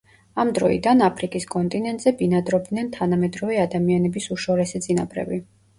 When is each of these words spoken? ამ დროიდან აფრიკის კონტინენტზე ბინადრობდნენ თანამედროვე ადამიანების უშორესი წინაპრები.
ამ 0.43 0.53
დროიდან 0.59 1.03
აფრიკის 1.07 1.45
კონტინენტზე 1.55 2.15
ბინადრობდნენ 2.23 2.91
თანამედროვე 2.99 3.61
ადამიანების 3.69 4.33
უშორესი 4.39 4.85
წინაპრები. 4.89 5.43